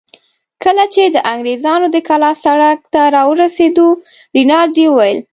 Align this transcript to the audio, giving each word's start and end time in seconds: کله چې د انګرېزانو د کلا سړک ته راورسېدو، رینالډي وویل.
کله 0.63 0.83
چې 0.93 1.03
د 1.05 1.17
انګرېزانو 1.31 1.87
د 1.91 1.97
کلا 2.07 2.31
سړک 2.43 2.79
ته 2.93 3.01
راورسېدو، 3.15 3.87
رینالډي 4.35 4.85
وویل. 4.89 5.19